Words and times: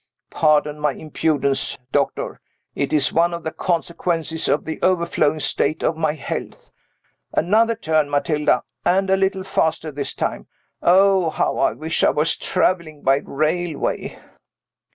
Pardon 0.31 0.79
my 0.79 0.93
impudence, 0.93 1.77
doctor, 1.91 2.41
it 2.73 2.91
is 2.91 3.13
one 3.13 3.35
of 3.35 3.43
the 3.43 3.51
consequences 3.51 4.47
of 4.47 4.65
the 4.65 4.81
overflowing 4.81 5.39
state 5.39 5.83
of 5.83 5.95
my 5.95 6.13
health. 6.13 6.71
Another 7.33 7.75
turn, 7.75 8.09
Matilda 8.09 8.63
and 8.83 9.11
a 9.11 9.15
little 9.15 9.43
faster 9.43 9.91
this 9.91 10.15
time. 10.15 10.47
Oh, 10.81 11.29
how 11.29 11.59
I 11.59 11.73
wish 11.73 12.03
I 12.03 12.09
was 12.09 12.35
traveling 12.35 13.03
by 13.03 13.17
railway!" 13.17 14.17